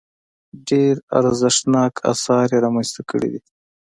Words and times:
ډېر 0.69 0.95
ارزښتناک 1.19 1.93
اثار 2.11 2.47
یې 2.53 2.59
رامنځته 2.65 3.01
کړي 3.09 3.29
دي. 3.33 3.41